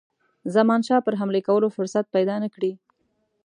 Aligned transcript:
زمانشاه 0.55 1.03
پر 1.05 1.13
حملې 1.21 1.41
کولو 1.47 1.67
فرصت 1.75 2.05
پیدا 2.15 2.35
نه 2.43 2.49
کړي. 2.55 2.71